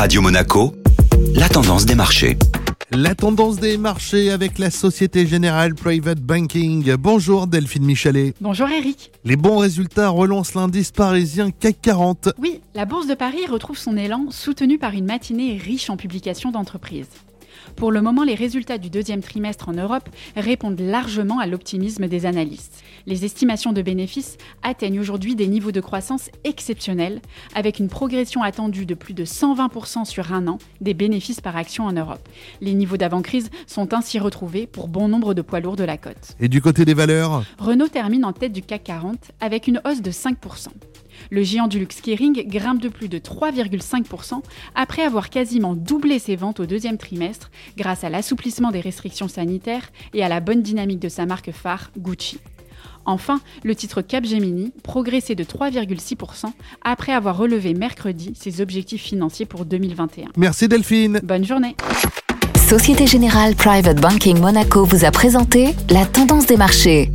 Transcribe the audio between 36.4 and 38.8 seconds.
Et du côté des valeurs? Renault termine en tête du